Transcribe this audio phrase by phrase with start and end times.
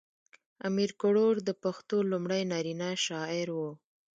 [0.67, 3.59] امیر کروړ د پښتو لومړی نرینه شاعر و.